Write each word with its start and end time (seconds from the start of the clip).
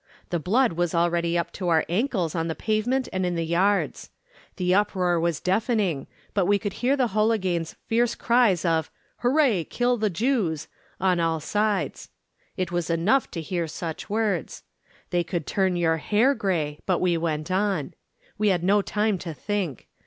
The 0.31 0.39
blood 0.39 0.73
was 0.73 0.95
already 0.95 1.37
up 1.37 1.51
to 1.53 1.69
our 1.69 1.85
ankles 1.87 2.33
on 2.33 2.47
the 2.47 2.55
pavement 2.55 3.07
and 3.13 3.23
in 3.23 3.35
the 3.35 3.45
yards. 3.45 4.09
The 4.55 4.73
uproar 4.73 5.19
was 5.19 5.39
deafening 5.39 6.07
but 6.33 6.47
we 6.47 6.57
could 6.57 6.73
hear 6.81 6.97
the 6.97 7.09
Holiganes' 7.09 7.75
fierce 7.85 8.15
cries 8.15 8.65
of 8.65 8.89
"Hooray, 9.17 9.63
kill 9.65 9.97
the 9.97 10.09
Jews," 10.09 10.67
on 10.99 11.19
all 11.19 11.39
sides. 11.39 12.09
It 12.57 12.71
was 12.71 12.89
enough 12.89 13.29
to 13.29 13.41
hear 13.41 13.67
such 13.67 14.09
words. 14.09 14.63
They 15.11 15.23
could 15.23 15.45
turn 15.45 15.75
your 15.75 15.97
hair 15.97 16.33
grey, 16.33 16.79
but 16.87 16.99
we 16.99 17.15
went 17.15 17.51
on. 17.51 17.93
We 18.39 18.47
had 18.47 18.63
no 18.63 18.81
time 18.81 19.19
to 19.19 19.35
think. 19.35 19.87